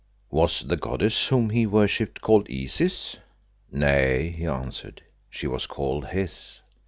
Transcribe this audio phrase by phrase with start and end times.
[0.31, 3.17] "Was the goddess whom he worshipped called Isis?"
[3.71, 6.61] "Nay," he answered, "she was called Hes."